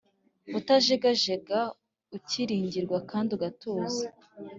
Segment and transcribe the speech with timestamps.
[0.59, 1.59] utajegajega,
[2.17, 4.05] ukiringirwa kandi ugatuza,